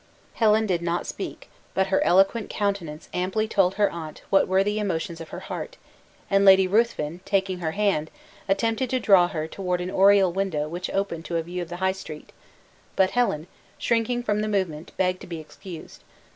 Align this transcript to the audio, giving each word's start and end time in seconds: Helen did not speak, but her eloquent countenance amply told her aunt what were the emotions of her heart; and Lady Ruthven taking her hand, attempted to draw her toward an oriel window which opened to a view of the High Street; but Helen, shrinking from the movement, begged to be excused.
Helen 0.33 0.65
did 0.65 0.81
not 0.81 1.05
speak, 1.05 1.47
but 1.75 1.85
her 1.93 2.03
eloquent 2.03 2.49
countenance 2.49 3.07
amply 3.13 3.47
told 3.47 3.75
her 3.75 3.87
aunt 3.91 4.23
what 4.31 4.47
were 4.47 4.63
the 4.63 4.79
emotions 4.79 5.21
of 5.21 5.29
her 5.29 5.41
heart; 5.41 5.77
and 6.27 6.43
Lady 6.43 6.67
Ruthven 6.67 7.19
taking 7.23 7.59
her 7.59 7.73
hand, 7.73 8.09
attempted 8.49 8.89
to 8.89 8.99
draw 8.99 9.27
her 9.27 9.47
toward 9.47 9.79
an 9.79 9.91
oriel 9.91 10.33
window 10.33 10.67
which 10.67 10.89
opened 10.89 11.25
to 11.25 11.37
a 11.37 11.43
view 11.43 11.61
of 11.61 11.69
the 11.69 11.75
High 11.75 11.91
Street; 11.91 12.31
but 12.95 13.11
Helen, 13.11 13.45
shrinking 13.77 14.23
from 14.23 14.41
the 14.41 14.47
movement, 14.47 14.91
begged 14.97 15.21
to 15.21 15.27
be 15.27 15.39
excused. 15.39 16.03